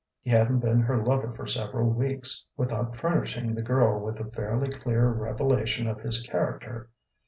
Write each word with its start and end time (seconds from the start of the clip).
He 0.23 0.31
hadn't 0.31 0.61
been 0.61 0.79
her 0.79 0.97
lover 0.97 1.31
for 1.31 1.45
several 1.45 1.91
weeks 1.91 2.47
without 2.57 2.97
furnishing 2.97 3.53
the 3.53 3.61
girl 3.61 4.03
with 4.03 4.19
a 4.19 4.31
fairly 4.31 4.71
clear 4.71 5.09
revelation 5.09 5.85
of 5.87 6.01
his 6.01 6.21
character. 6.23 6.89